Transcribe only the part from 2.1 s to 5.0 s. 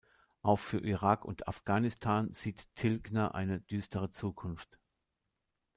sieht Tilgner eine düstere Zukunft.